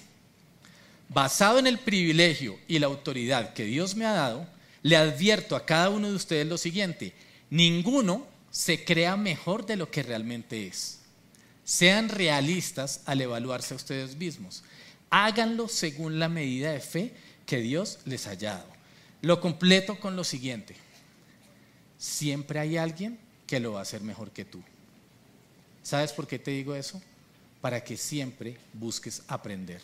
[1.10, 4.48] basado en el privilegio y la autoridad que Dios me ha dado,
[4.82, 7.14] le advierto a cada uno de ustedes lo siguiente,
[7.50, 11.00] ninguno se crea mejor de lo que realmente es.
[11.64, 14.64] Sean realistas al evaluarse a ustedes mismos.
[15.10, 17.14] Háganlo según la medida de fe
[17.46, 18.68] que Dios les haya dado.
[19.22, 20.76] Lo completo con lo siguiente.
[21.98, 24.64] Siempre hay alguien que lo va a hacer mejor que tú.
[25.84, 27.02] ¿Sabes por qué te digo eso?
[27.62, 29.82] Para que siempre busques aprender.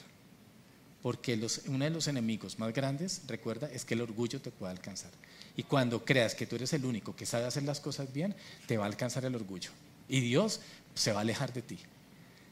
[1.02, 5.12] Porque uno de los enemigos más grandes, recuerda, es que el orgullo te pueda alcanzar.
[5.56, 8.36] Y cuando creas que tú eres el único que sabe hacer las cosas bien,
[8.68, 9.72] te va a alcanzar el orgullo.
[10.10, 10.62] Y Dios
[10.94, 11.80] se va a alejar de ti.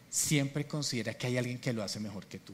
[0.10, 2.54] Siempre considera que hay alguien que lo hace mejor que tú.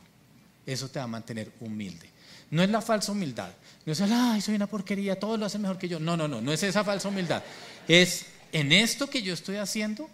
[0.65, 2.10] Eso te va a mantener humilde.
[2.49, 3.51] No es la falsa humildad.
[3.86, 5.99] No es el, ay, soy una porquería, todo lo hace mejor que yo.
[5.99, 7.43] No, no, no, no es esa falsa humildad.
[7.88, 10.10] Es en esto que yo estoy haciendo,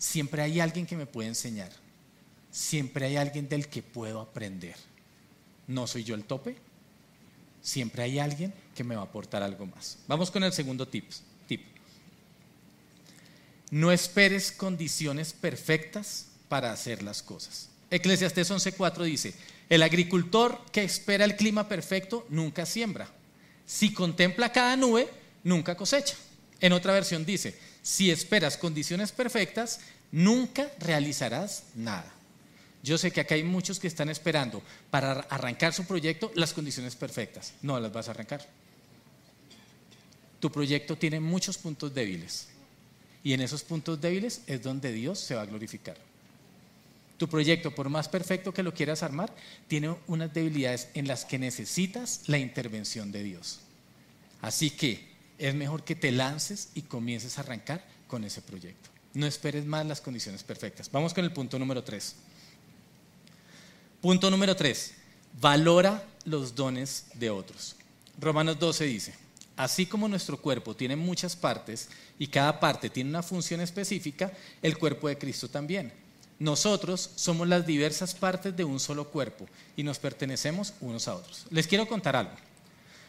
[0.00, 1.70] siempre hay alguien que me puede enseñar.
[2.50, 4.74] Siempre hay alguien del que puedo aprender.
[5.68, 6.56] No soy yo el tope.
[7.62, 9.98] Siempre hay alguien que me va a aportar algo más.
[10.08, 11.04] Vamos con el segundo tip.
[11.46, 11.62] tip.
[13.70, 17.68] No esperes condiciones perfectas para hacer las cosas.
[17.90, 19.34] Eclesiastés 11:4 dice,
[19.68, 23.08] el agricultor que espera el clima perfecto nunca siembra.
[23.66, 25.08] Si contempla cada nube,
[25.44, 26.16] nunca cosecha.
[26.60, 29.80] En otra versión dice, si esperas condiciones perfectas,
[30.12, 32.12] nunca realizarás nada.
[32.82, 36.96] Yo sé que acá hay muchos que están esperando para arrancar su proyecto las condiciones
[36.96, 37.52] perfectas.
[37.62, 38.46] No las vas a arrancar.
[40.40, 42.48] Tu proyecto tiene muchos puntos débiles.
[43.22, 45.96] Y en esos puntos débiles es donde Dios se va a glorificar.
[47.18, 49.30] Tu proyecto, por más perfecto que lo quieras armar,
[49.68, 53.60] tiene unas debilidades en las que necesitas la intervención de Dios.
[54.40, 55.09] Así que
[55.40, 58.90] es mejor que te lances y comiences a arrancar con ese proyecto.
[59.14, 60.90] No esperes más las condiciones perfectas.
[60.92, 62.14] Vamos con el punto número tres.
[64.02, 64.94] Punto número tres.
[65.40, 67.74] Valora los dones de otros.
[68.18, 69.14] Romanos 12 dice,
[69.56, 74.76] así como nuestro cuerpo tiene muchas partes y cada parte tiene una función específica, el
[74.76, 75.90] cuerpo de Cristo también.
[76.38, 81.46] Nosotros somos las diversas partes de un solo cuerpo y nos pertenecemos unos a otros.
[81.50, 82.34] Les quiero contar algo.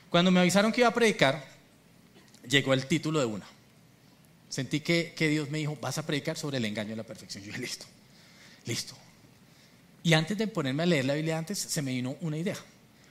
[0.10, 1.61] Cuando me avisaron que iba a predicar,
[2.48, 3.46] llegó el título de una.
[4.50, 7.44] Sentí que, Dios me dijo, vas a predicar sobre el engaño de la perfección.
[7.44, 7.86] Yo dije, listo,
[8.66, 8.96] listo.
[10.04, 12.58] Y antes de ponerme a leer la Biblia antes, se me vino una idea.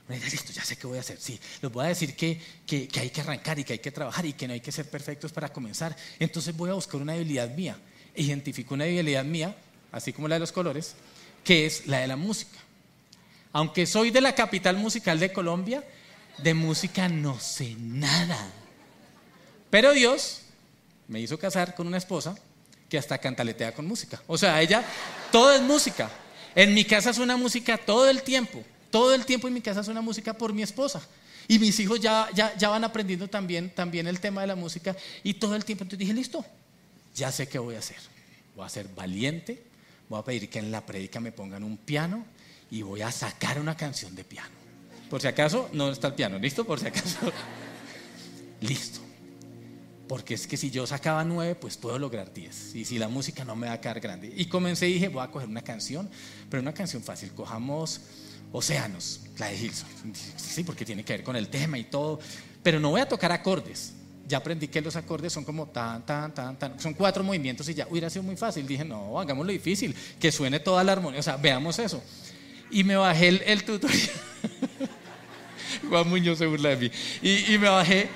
[0.07, 1.19] Una idea, listo, ya sé qué voy a hacer.
[1.19, 3.91] Sí, les voy a decir que, que, que hay que arrancar y que hay que
[3.91, 5.95] trabajar y que no hay que ser perfectos para comenzar.
[6.19, 7.77] Entonces voy a buscar una debilidad mía.
[8.15, 9.55] Identifico una debilidad mía
[9.91, 10.95] así como la de los colores,
[11.43, 12.57] que es la de la música.
[13.53, 15.83] Aunque soy de la capital musical de Colombia,
[16.37, 18.51] de música no sé nada.
[19.71, 20.41] Pero Dios
[21.07, 22.37] me hizo casar con una esposa
[22.87, 24.21] que hasta cantaletea con música.
[24.27, 24.83] O sea, ella,
[25.31, 26.11] todo es música.
[26.53, 28.63] En mi casa suena música todo el tiempo.
[28.91, 31.01] Todo el tiempo en mi casa suena música por mi esposa.
[31.47, 34.95] Y mis hijos ya, ya, ya van aprendiendo también, también el tema de la música.
[35.23, 35.85] Y todo el tiempo.
[35.85, 36.45] Entonces dije, listo,
[37.15, 37.97] ya sé qué voy a hacer.
[38.55, 39.63] Voy a ser valiente,
[40.09, 42.25] voy a pedir que en la prédica me pongan un piano
[42.69, 44.49] y voy a sacar una canción de piano.
[45.09, 46.65] Por si acaso, no está el piano, ¿listo?
[46.65, 47.17] Por si acaso.
[48.61, 49.00] Listo.
[50.11, 52.75] Porque es que si yo sacaba nueve, pues puedo lograr diez.
[52.75, 54.29] Y si la música no me va a quedar grande.
[54.35, 56.09] Y comencé y dije, voy a coger una canción,
[56.49, 57.31] pero una canción fácil.
[57.31, 58.01] Cojamos
[58.51, 59.87] Océanos, la de Hilson.
[60.35, 62.19] Sí, porque tiene que ver con el tema y todo.
[62.61, 63.93] Pero no voy a tocar acordes
[64.27, 67.73] ya aprendí que los acordes son como tan, tan, tan, tan, son cuatro movimientos y
[67.73, 68.67] ya hubiera sido muy fácil.
[68.67, 72.03] Dije, no, hagámoslo difícil, que suene toda la armonía, o sea, veamos eso.
[72.69, 74.09] Y me bajé el, tutorial.
[75.89, 76.91] Juan Muñoz se burla de mí.
[77.21, 78.09] Y, me bajé,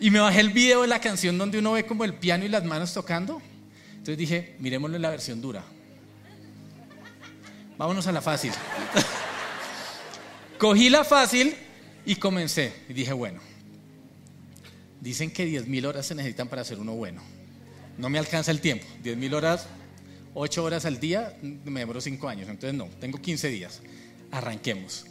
[0.00, 2.48] y me bajé el video de la canción donde uno ve como el piano y
[2.48, 3.40] las manos tocando.
[3.92, 5.62] Entonces dije, miremoslo en la versión dura.
[7.76, 8.50] Vámonos a la fácil.
[10.58, 11.54] Cogí la fácil
[12.04, 12.72] y comencé.
[12.88, 13.40] Y dije, bueno,
[15.00, 17.22] Dicen que 10.000 horas se necesitan para hacer uno bueno.
[17.96, 18.86] No me alcanza el tiempo.
[19.02, 19.66] 10.000 horas,
[20.34, 22.48] 8 horas al día, me demoro 5 años.
[22.48, 23.80] Entonces no, tengo 15 días.
[24.30, 25.06] Arranquemos.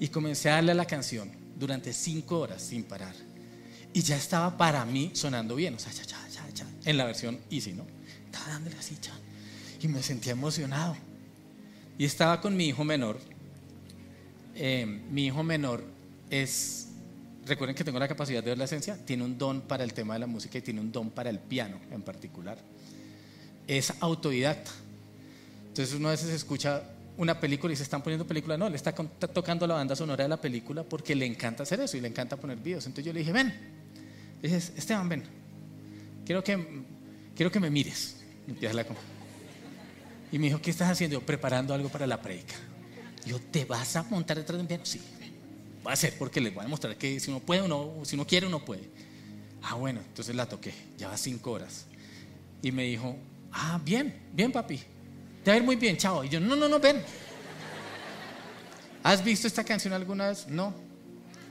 [0.00, 3.14] Y comencé a darle a la canción durante 5 horas sin parar.
[3.94, 5.74] Y ya estaba para mí sonando bien.
[5.74, 6.66] O sea, ya, ya, ya, ya.
[6.84, 7.86] En la versión easy, ¿no?
[8.26, 9.12] Estaba dándole así, ya.
[9.80, 10.96] Y me sentía emocionado.
[11.98, 13.18] Y estaba con mi hijo menor.
[14.54, 15.84] eh, mi hijo menor
[16.30, 16.88] es,
[17.46, 20.14] recuerden que tengo la capacidad de ver la esencia, tiene un don para el tema
[20.14, 22.58] de la música y tiene un don para el piano en particular.
[23.66, 24.70] Es autodidacta.
[25.68, 26.82] Entonces uno a veces escucha
[27.16, 30.28] una película y se están poniendo película, no, le está, tocando la banda sonora de
[30.28, 32.86] la película porque le encanta hacer eso y le encanta poner videos.
[32.86, 33.52] Entonces yo le dije, ven,
[34.48, 35.24] dije, Esteban, ven,
[36.24, 36.84] quiero que,
[37.34, 38.16] quiero que me mires.
[40.32, 41.20] Y me dijo, ¿qué estás haciendo?
[41.20, 42.54] preparando algo para la predica.
[43.24, 44.84] Yo, ¿te vas a montar detrás de un piano?
[44.84, 45.00] Sí,
[45.86, 48.16] va a ser porque les voy a mostrar que si uno puede o no, si
[48.16, 48.88] uno quiere uno puede.
[49.62, 51.86] Ah, bueno, entonces la toqué, ya va cinco horas.
[52.62, 53.16] Y me dijo,
[53.52, 54.80] ah, bien, bien papi,
[55.44, 56.24] te va a ir muy bien, chao.
[56.24, 57.02] Y yo, no, no, no, ven.
[59.02, 60.46] ¿Has visto esta canción alguna vez?
[60.48, 60.74] No.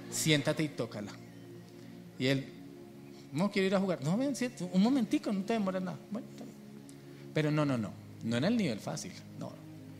[0.09, 1.11] Siéntate y tócala.
[2.17, 2.45] Y él,
[3.31, 4.03] no quiero ir a jugar.
[4.03, 4.33] No, ven,
[4.73, 5.97] un momentico, no te demoras nada.
[6.09, 6.27] Bueno,
[7.33, 7.93] Pero no, no, no.
[8.23, 9.11] No en el nivel fácil.
[9.39, 9.53] No.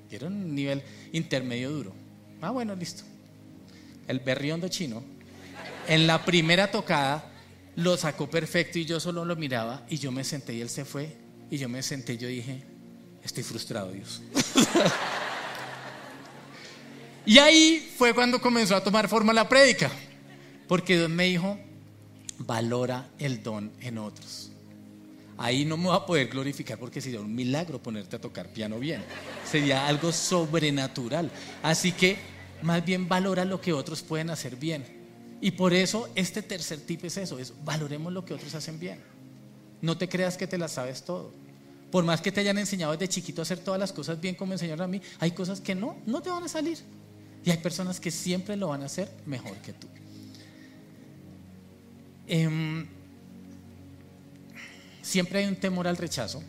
[0.09, 1.93] Quiero un nivel intermedio duro.
[2.41, 3.03] Ah, bueno, listo.
[4.07, 5.03] El berriondo chino,
[5.87, 7.31] en la primera tocada,
[7.75, 10.83] lo sacó perfecto y yo solo lo miraba y yo me senté y él se
[10.83, 11.15] fue.
[11.49, 12.63] Y yo me senté y yo dije,
[13.23, 14.21] estoy frustrado, Dios.
[17.25, 19.91] y ahí fue cuando comenzó a tomar forma la prédica,
[20.67, 21.57] porque Dios me dijo,
[22.45, 24.51] valora el don en otros.
[25.37, 28.77] Ahí no me va a poder glorificar porque sería un milagro ponerte a tocar piano
[28.77, 29.03] bien.
[29.49, 31.31] Sería algo sobrenatural.
[31.63, 32.17] Así que
[32.61, 34.85] más bien valora lo que otros pueden hacer bien.
[35.41, 38.99] Y por eso este tercer tip es eso, es valoremos lo que otros hacen bien.
[39.81, 41.31] No te creas que te la sabes todo.
[41.89, 44.53] Por más que te hayan enseñado desde chiquito a hacer todas las cosas bien como
[44.53, 46.77] enseñaron a mí, hay cosas que no, no te van a salir.
[47.43, 49.87] Y hay personas que siempre lo van a hacer mejor que tú.
[52.27, 52.87] Em,
[55.01, 56.43] siempre hay un temor al rechazo,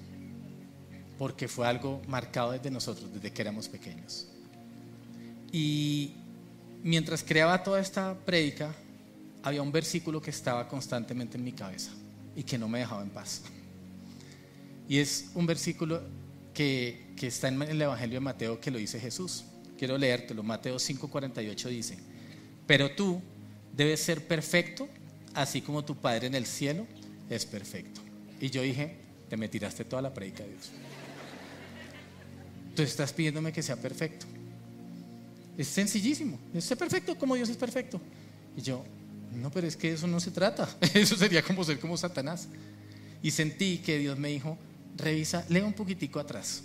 [1.19, 4.27] porque fue algo marcado desde nosotros, desde que éramos pequeños.
[5.53, 6.15] Y
[6.83, 8.75] mientras creaba toda esta prédica,
[9.43, 11.91] había un versículo que estaba constantemente en mi cabeza
[12.37, 13.43] y que no me dejaba en paz.
[14.89, 16.03] Y es un versículo
[16.55, 19.45] que, está en el Evangelio de Mateo que lo dice Jesús.
[19.79, 20.43] Quiero leértelo.
[20.43, 21.99] Mateo 5:48 dice,
[22.67, 23.21] pero tú
[23.77, 24.89] debes ser perfecto,
[25.35, 26.87] así como tu Padre en el cielo
[27.31, 28.01] es perfecto.
[28.41, 28.97] Y yo dije,
[29.29, 30.71] te me tiraste toda la predica de Dios.
[32.75, 34.27] Tú estás pidiéndome que sea perfecto.
[35.57, 36.39] Es sencillísimo.
[36.55, 38.01] Es perfecto como Dios es perfecto.
[38.57, 38.85] Y yo,
[39.35, 40.69] no, pero es que eso no se trata.
[40.95, 42.49] Eso sería como ser como Satanás.
[43.23, 44.59] Y sentí que Dios me dijo,
[44.97, 46.65] revisa, lee un poquitico atrás.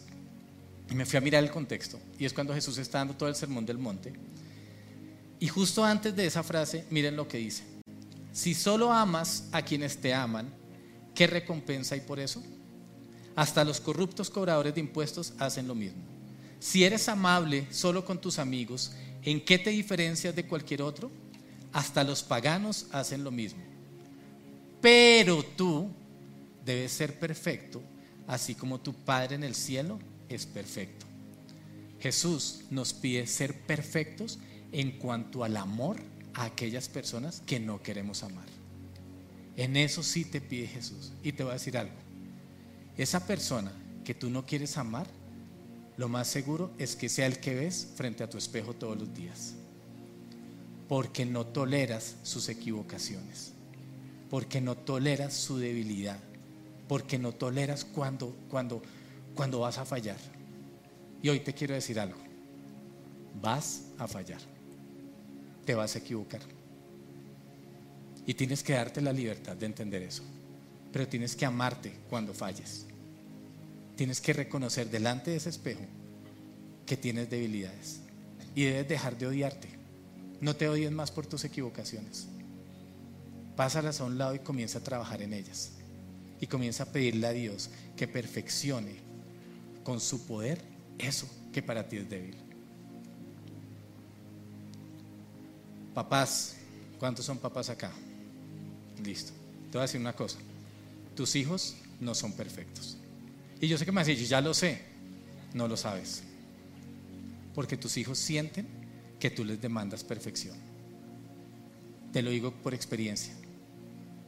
[0.90, 2.00] Y me fui a mirar el contexto.
[2.18, 4.14] Y es cuando Jesús está dando todo el sermón del monte.
[5.40, 7.77] Y justo antes de esa frase, miren lo que dice.
[8.38, 10.54] Si solo amas a quienes te aman,
[11.16, 12.44] ¿qué recompensa hay por eso?
[13.36, 16.04] Hasta los corruptos cobradores de impuestos hacen lo mismo.
[16.60, 18.92] Si eres amable solo con tus amigos,
[19.24, 21.10] ¿en qué te diferencias de cualquier otro?
[21.74, 23.64] Hasta los paganos hacen lo mismo.
[24.82, 25.90] Pero tú
[26.64, 27.82] debes ser perfecto
[28.28, 29.98] así como tu Padre en el cielo
[30.30, 31.08] es perfecto.
[32.00, 34.38] Jesús nos pide ser perfectos
[34.72, 35.98] en cuanto al amor
[36.38, 38.48] a aquellas personas que no queremos amar.
[39.58, 41.12] En eso sí te pide Jesús.
[41.22, 41.96] Y te voy a decir algo.
[42.96, 43.74] Esa persona
[44.06, 45.08] que tú no quieres amar,
[45.98, 49.14] lo más seguro es que sea el que ves frente a tu espejo todos los
[49.14, 49.56] días.
[50.88, 53.52] Porque no toleras sus equivocaciones.
[54.30, 56.20] Porque no toleras su debilidad
[56.88, 58.82] porque no toleras cuando, cuando,
[59.36, 60.18] cuando vas a fallar.
[61.22, 62.20] Y hoy te quiero decir algo,
[63.42, 64.40] vas a fallar,
[65.68, 66.40] te vas a equivocar.
[68.26, 70.24] Y tienes que darte la libertad de entender eso,
[70.94, 72.86] pero tienes que amarte cuando falles.
[73.98, 75.82] Tienes que reconocer delante de ese espejo
[76.86, 78.00] que tienes debilidades
[78.56, 79.68] y debes dejar de odiarte.
[80.40, 82.28] No te odies más por tus equivocaciones.
[83.58, 85.74] Pásalas a un lado y comienza a trabajar en ellas
[86.40, 88.96] y comienza a pedirle a Dios que perfeccione
[89.84, 90.62] con su poder
[90.98, 92.47] eso que para ti es débil.
[95.98, 96.58] Papás,
[97.00, 97.92] ¿cuántos son papás acá?
[99.04, 99.32] Listo.
[99.72, 100.38] Te voy a decir una cosa.
[101.16, 102.98] Tus hijos no son perfectos.
[103.60, 104.80] Y yo sé que me dicho, ya lo sé.
[105.56, 106.22] No lo sabes.
[107.56, 108.68] Porque tus hijos sienten
[109.20, 110.56] que tú les demandas perfección.
[112.14, 113.34] Te lo digo por experiencia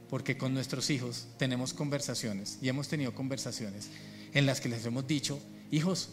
[0.09, 3.89] porque con nuestros hijos tenemos conversaciones y hemos tenido conversaciones
[4.33, 5.39] en las que les hemos dicho,
[5.69, 6.09] hijos,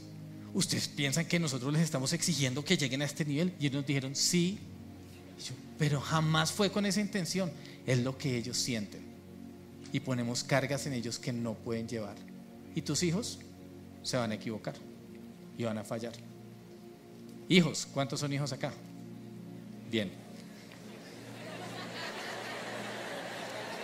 [0.52, 3.54] ¿ustedes piensan que nosotros les estamos exigiendo que lleguen a este nivel?
[3.58, 4.58] Y ellos nos dijeron, sí,
[5.78, 7.50] pero jamás fue con esa intención,
[7.86, 9.04] es lo que ellos sienten.
[9.92, 12.16] Y ponemos cargas en ellos que no pueden llevar.
[12.74, 13.38] Y tus hijos
[14.02, 14.74] se van a equivocar
[15.56, 16.12] y van a fallar.
[17.48, 18.72] Hijos, ¿cuántos son hijos acá?
[19.90, 20.10] Bien.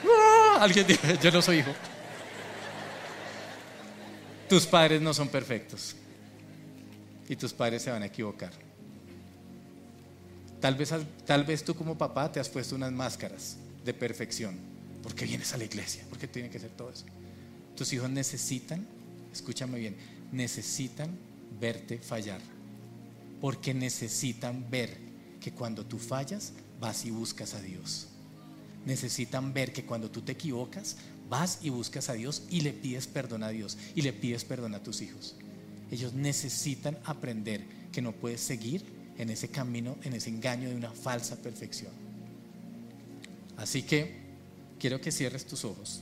[0.05, 0.59] ¡Ah!
[0.61, 1.73] Alguien dijo, yo no soy hijo.
[4.49, 5.97] Tus padres no son perfectos.
[7.29, 8.53] Y tus padres se van a equivocar.
[10.63, 10.95] Tal vez,
[11.27, 14.55] tal vez tú como papá te has puesto unas máscaras de perfección.
[15.03, 16.05] ¿Por qué vienes a la iglesia?
[16.09, 17.05] ¿Por qué tiene que ser todo eso?
[17.77, 18.87] Tus hijos necesitan,
[19.33, 19.97] escúchame bien,
[20.31, 21.11] necesitan
[21.59, 22.41] verte fallar.
[23.41, 24.97] Porque necesitan ver
[25.41, 28.07] que cuando tú fallas, vas y buscas a Dios.
[28.87, 30.97] Necesitan ver que cuando tú te equivocas,
[31.29, 34.77] vas y buscas a Dios y le pides perdón a Dios y le pides perdón
[34.77, 35.35] a tus hijos.
[35.91, 40.91] Ellos necesitan aprender que no puedes seguir en ese camino, en ese engaño de una
[40.91, 41.93] falsa perfección.
[43.57, 44.17] Así que
[44.79, 46.01] quiero que cierres tus ojos.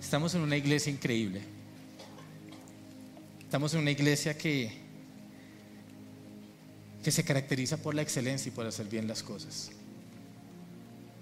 [0.00, 1.42] Estamos en una iglesia increíble.
[3.40, 4.70] Estamos en una iglesia que,
[7.02, 9.70] que se caracteriza por la excelencia y por hacer bien las cosas.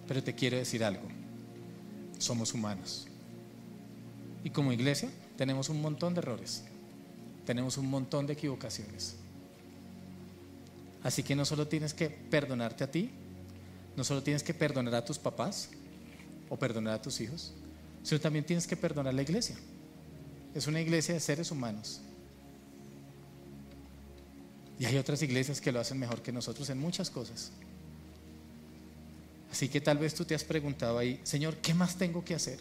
[0.06, 1.08] Pero te quiero decir algo.
[2.18, 3.08] Somos humanos.
[4.44, 6.64] Y como iglesia tenemos un montón de errores
[7.44, 9.16] tenemos un montón de equivocaciones.
[11.02, 13.10] Así que no solo tienes que perdonarte a ti,
[13.96, 15.68] no solo tienes que perdonar a tus papás
[16.48, 17.52] o perdonar a tus hijos,
[18.02, 19.56] sino también tienes que perdonar la iglesia.
[20.54, 22.00] Es una iglesia de seres humanos.
[24.78, 27.52] Y hay otras iglesias que lo hacen mejor que nosotros en muchas cosas.
[29.52, 32.58] Así que tal vez tú te has preguntado ahí, Señor, ¿qué más tengo que hacer?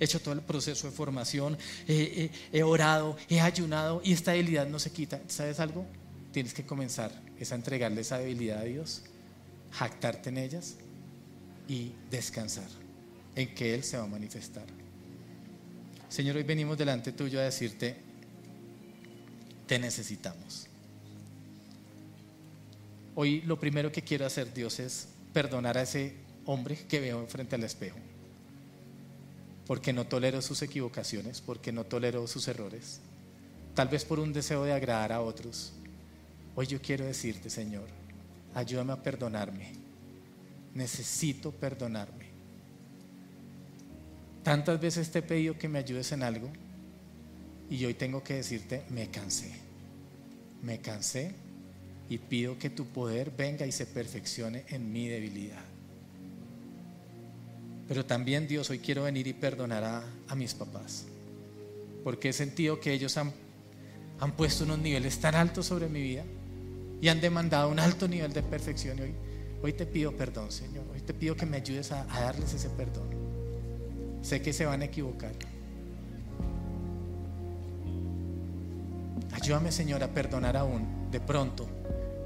[0.00, 4.78] He hecho todo el proceso de formación, he orado, he ayunado y esta debilidad no
[4.78, 5.20] se quita.
[5.28, 5.86] ¿Sabes algo?
[6.32, 9.02] Tienes que comenzar es a entregarle esa debilidad a Dios,
[9.72, 10.76] jactarte en ellas
[11.68, 12.68] y descansar
[13.34, 14.64] en que Él se va a manifestar.
[16.08, 17.96] Señor, hoy venimos delante tuyo a decirte,
[19.66, 20.66] te necesitamos.
[23.16, 26.14] Hoy lo primero que quiero hacer, Dios, es perdonar a ese
[26.46, 27.96] hombre que veo frente al espejo
[29.66, 33.00] porque no tolero sus equivocaciones, porque no tolero sus errores,
[33.74, 35.72] tal vez por un deseo de agradar a otros.
[36.54, 37.88] Hoy yo quiero decirte, Señor,
[38.54, 39.72] ayúdame a perdonarme.
[40.74, 42.26] Necesito perdonarme.
[44.42, 46.50] Tantas veces te he pedido que me ayudes en algo
[47.70, 49.52] y hoy tengo que decirte, me cansé.
[50.62, 51.34] Me cansé
[52.08, 55.73] y pido que tu poder venga y se perfeccione en mi debilidad.
[57.86, 59.84] Pero también Dios, hoy quiero venir y perdonar
[60.28, 61.04] a, mis papás.
[62.02, 63.32] Porque he sentido que ellos han,
[64.20, 66.24] han puesto unos niveles tan altos sobre mi vida
[67.00, 68.98] y han demandado un alto nivel de perfección.
[68.98, 69.14] Y hoy,
[69.62, 70.84] hoy te pido perdón, Señor.
[70.92, 73.08] Hoy te pido que me ayudes a, a darles ese perdón.
[74.22, 75.32] Sé que se van a equivocar.
[79.32, 81.68] Ayúdame, Señor, a perdonar aún de pronto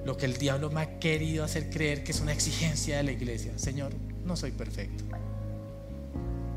[0.04, 3.12] lo que el diablo me ha querido hacer creer que es una exigencia de la
[3.12, 3.58] iglesia.
[3.58, 3.92] Señor,
[4.24, 5.04] no soy perfecto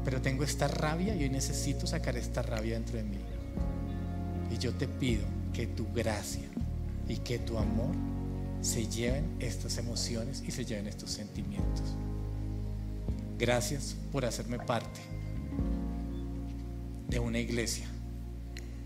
[0.04, 3.20] pero tengo esta rabia y hoy necesito sacar esta rabia dentro de mí.
[4.52, 5.24] Y yo te pido
[5.54, 6.48] que tu gracia
[7.08, 7.96] y que tu amor
[8.62, 11.96] se lleven estas emociones y se lleven estos sentimientos.
[13.38, 15.02] Gracias por hacerme parte
[17.08, 17.88] de una iglesia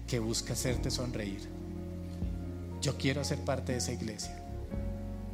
[0.08, 1.42] que busca hacerte sonreír.
[2.82, 4.36] Yo quiero hacer parte de esa iglesia.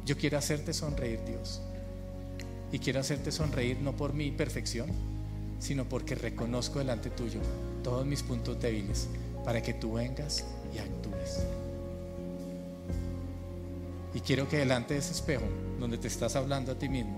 [0.04, 1.60] Yo quiero hacerte sonreír, Dios.
[2.72, 4.90] Y quiero hacerte sonreír no por mi perfección,
[5.62, 7.38] sino porque reconozco delante tuyo
[7.84, 9.06] todos mis puntos débiles
[9.44, 10.44] para que tú vengas
[10.74, 11.44] y actúes.
[14.12, 15.44] Y quiero que delante de ese espejo,
[15.78, 17.16] donde te estás hablando a ti mismo,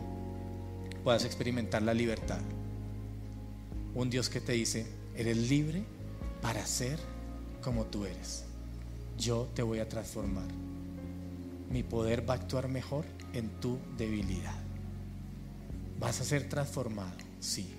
[1.03, 2.41] puedas experimentar la libertad.
[3.95, 4.87] Un Dios que te dice,
[5.17, 5.83] eres libre
[6.43, 6.99] para ser
[7.63, 8.45] como tú eres.
[9.17, 10.49] Yo te voy a transformar.
[11.71, 14.61] Mi poder va a actuar mejor en tu debilidad.
[15.99, 17.75] Vas a ser transformado, sí.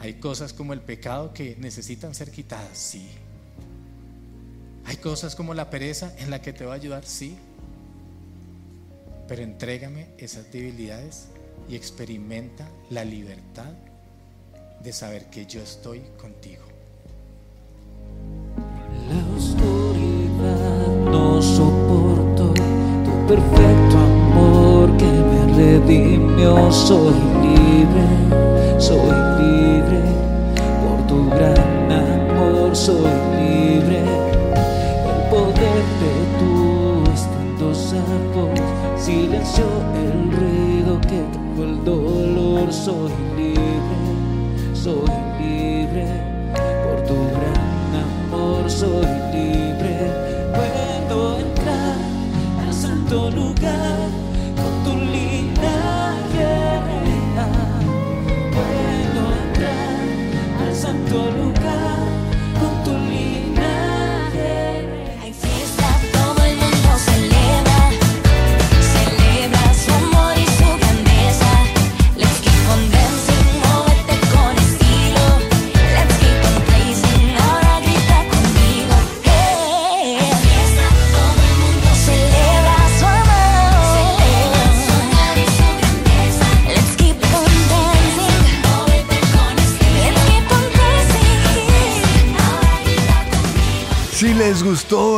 [0.00, 3.06] Hay cosas como el pecado que necesitan ser quitadas, sí.
[4.86, 7.36] Hay cosas como la pereza en la que te va a ayudar, sí.
[9.28, 11.26] Pero entrégame esas debilidades
[11.68, 13.72] y experimenta la libertad
[14.82, 16.62] de saber que yo estoy contigo.
[19.06, 29.29] La oscuridad no soporto tu perfecto amor que me redimió, soy libre, soy
[31.30, 34.02] gran amor soy libre.
[35.10, 38.02] El poder de tu estendosa
[38.34, 38.60] voz
[38.96, 42.72] silenció el ruido que trajo el dolor.
[42.72, 46.19] Soy libre, soy libre.